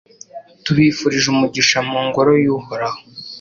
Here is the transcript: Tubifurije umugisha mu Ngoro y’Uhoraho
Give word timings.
Tubifurije 0.63 1.27
umugisha 1.35 1.77
mu 1.89 1.99
Ngoro 2.07 2.31
y’Uhoraho 2.43 2.99